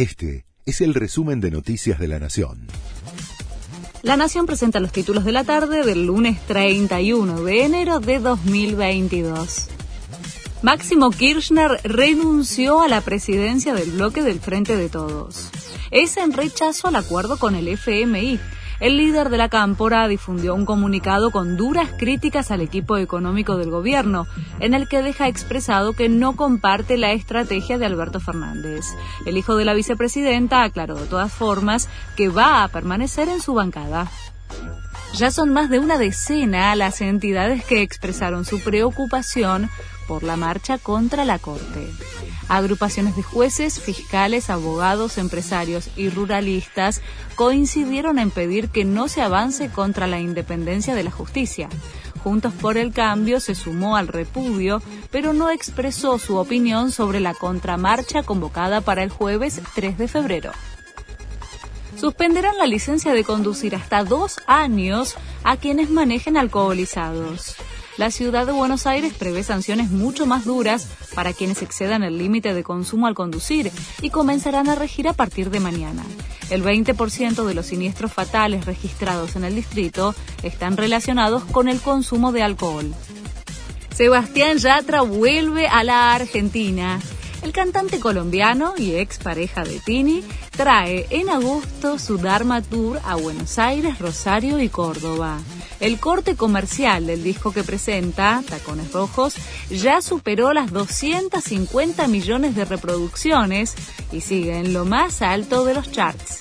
[0.00, 2.68] Este es el resumen de Noticias de la Nación.
[4.00, 9.66] La Nación presenta los títulos de la tarde del lunes 31 de enero de 2022.
[10.62, 15.50] Máximo Kirchner renunció a la presidencia del bloque del Frente de Todos.
[15.90, 18.40] Es en rechazo al acuerdo con el FMI
[18.80, 23.70] el líder de la Cámpora difundió un comunicado con duras críticas al equipo económico del
[23.70, 24.26] gobierno,
[24.58, 28.86] en el que deja expresado que no comparte la estrategia de Alberto Fernández.
[29.26, 33.54] El hijo de la vicepresidenta aclaró de todas formas que va a permanecer en su
[33.54, 34.10] bancada.
[35.14, 39.68] Ya son más de una decena las entidades que expresaron su preocupación
[40.06, 41.90] por la marcha contra la Corte.
[42.48, 47.00] Agrupaciones de jueces, fiscales, abogados, empresarios y ruralistas
[47.36, 51.68] coincidieron en pedir que no se avance contra la independencia de la justicia.
[52.24, 57.34] Juntos por el Cambio se sumó al repudio, pero no expresó su opinión sobre la
[57.34, 60.52] contramarcha convocada para el jueves 3 de febrero
[61.96, 67.56] suspenderán la licencia de conducir hasta dos años a quienes manejen alcoholizados
[68.00, 72.54] la ciudad de Buenos Aires prevé sanciones mucho más duras para quienes excedan el límite
[72.54, 76.02] de consumo al conducir y comenzarán a regir a partir de mañana.
[76.48, 82.32] El 20% de los siniestros fatales registrados en el distrito están relacionados con el consumo
[82.32, 82.90] de alcohol.
[83.94, 86.98] Sebastián Yatra vuelve a la Argentina.
[87.42, 93.14] El cantante colombiano y ex pareja de Tini trae en agosto su Dharma Tour a
[93.16, 95.38] Buenos Aires, Rosario y Córdoba.
[95.80, 99.36] El corte comercial del disco que presenta, Tacones Rojos,
[99.70, 103.74] ya superó las 250 millones de reproducciones
[104.12, 106.40] y sigue en lo más alto de los charts.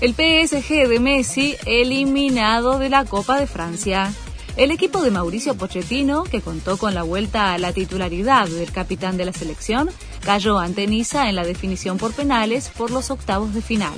[0.00, 4.12] El PSG de Messi eliminado de la Copa de Francia.
[4.56, 9.16] El equipo de Mauricio Pochettino, que contó con la vuelta a la titularidad del capitán
[9.16, 9.90] de la selección,
[10.24, 13.94] cayó ante Niza en la definición por penales por los octavos de final.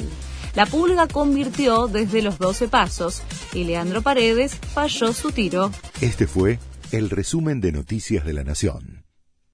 [0.54, 5.70] La Pulga convirtió desde los 12 pasos y Leandro Paredes falló su tiro.
[6.00, 6.58] Este fue
[6.90, 8.95] el resumen de Noticias de la Nación.